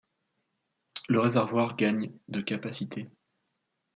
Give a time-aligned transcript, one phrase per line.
[1.09, 3.07] Le réservoir gagne de capacité.